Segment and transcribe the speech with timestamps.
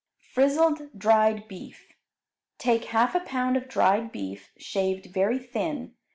[0.33, 1.93] Frizzled Dried Beef
[2.57, 5.93] Take half a pound of dried beef, shaved very thin.